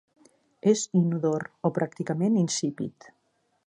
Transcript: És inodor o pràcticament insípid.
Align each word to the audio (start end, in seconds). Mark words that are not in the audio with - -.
És 0.71 0.85
inodor 1.01 1.47
o 1.69 1.73
pràcticament 1.79 2.43
insípid. 2.47 3.13